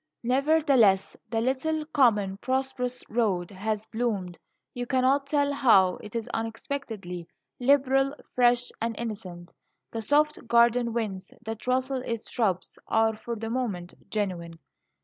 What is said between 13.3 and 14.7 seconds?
the moment, genuine.